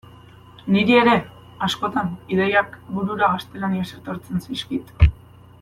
[0.75, 1.13] Niri ere,
[1.67, 4.95] askotan, ideiak burura gaztelaniaz etortzen zaizkit.